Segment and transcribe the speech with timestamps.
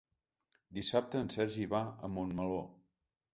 [0.77, 2.59] Dissabte en Sergi va a Montmeló.